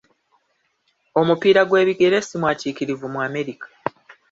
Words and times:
Omupiira 1.19 1.61
gw'ebigere 1.69 2.17
simwatiikirivu 2.21 3.05
mu 3.13 3.19
Amerka. 3.27 3.67